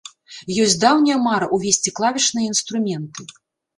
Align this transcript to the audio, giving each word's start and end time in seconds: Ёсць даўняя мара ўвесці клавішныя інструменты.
Ёсць 0.63 0.75
даўняя 0.83 1.19
мара 1.27 1.49
ўвесці 1.57 1.95
клавішныя 1.99 2.47
інструменты. 2.53 3.21